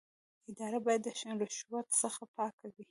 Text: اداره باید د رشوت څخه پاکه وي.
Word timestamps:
اداره 0.51 0.79
باید 0.85 1.01
د 1.05 1.09
رشوت 1.41 1.87
څخه 2.01 2.23
پاکه 2.35 2.65
وي. 2.71 2.79